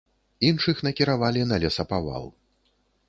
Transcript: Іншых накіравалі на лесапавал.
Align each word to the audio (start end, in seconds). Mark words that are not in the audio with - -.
Іншых 0.49 0.79
накіравалі 0.87 1.41
на 1.51 1.59
лесапавал. 1.65 2.25